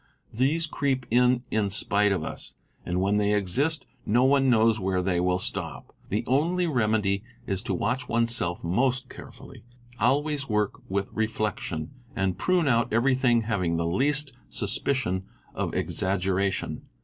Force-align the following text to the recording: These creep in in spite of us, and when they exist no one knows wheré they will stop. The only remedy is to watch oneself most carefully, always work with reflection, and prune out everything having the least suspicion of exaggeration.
These 0.33 0.65
creep 0.65 1.05
in 1.11 1.43
in 1.51 1.69
spite 1.69 2.11
of 2.11 2.23
us, 2.23 2.55
and 2.83 2.99
when 3.01 3.17
they 3.17 3.35
exist 3.35 3.85
no 4.03 4.23
one 4.23 4.49
knows 4.49 4.79
wheré 4.79 5.05
they 5.05 5.19
will 5.19 5.37
stop. 5.37 5.93
The 6.09 6.23
only 6.25 6.65
remedy 6.65 7.23
is 7.45 7.61
to 7.61 7.75
watch 7.75 8.09
oneself 8.09 8.63
most 8.63 9.09
carefully, 9.09 9.63
always 9.99 10.49
work 10.49 10.81
with 10.89 11.11
reflection, 11.13 11.91
and 12.15 12.35
prune 12.35 12.67
out 12.67 12.91
everything 12.91 13.41
having 13.43 13.77
the 13.77 13.85
least 13.85 14.33
suspicion 14.49 15.25
of 15.53 15.75
exaggeration. 15.75 16.81